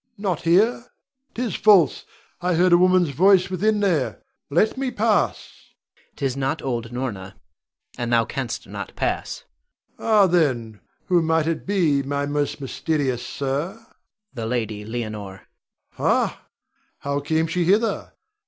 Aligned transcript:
Rod. 0.17 0.23
Not 0.23 0.41
here? 0.41 0.85
'Tis 1.35 1.53
false, 1.53 2.05
I 2.41 2.55
heard 2.55 2.73
a 2.73 2.77
woman's 2.79 3.09
voice 3.09 3.51
within 3.51 3.81
there. 3.81 4.23
Let 4.49 4.75
me 4.75 4.89
pass! 4.89 5.73
Adrian. 5.93 6.09
'Tis 6.15 6.37
not 6.37 6.61
old 6.63 6.91
Norna, 6.91 7.35
and 7.99 8.11
thou 8.11 8.25
canst 8.25 8.65
not 8.65 8.95
pass. 8.95 9.43
Rod. 9.99 10.07
Ah, 10.09 10.25
then, 10.25 10.79
who 11.05 11.21
might 11.21 11.45
it 11.45 11.67
be, 11.67 12.01
my 12.01 12.25
most 12.25 12.59
mysterious 12.59 13.23
sir? 13.23 13.73
Adrian. 13.73 13.87
The 14.33 14.45
Lady 14.47 14.85
Leonore. 14.85 15.41
Rod. 15.99 16.29
Ha! 16.29 16.45
how 17.01 17.19
came 17.19 17.45
she 17.45 17.63
hither? 17.65 18.11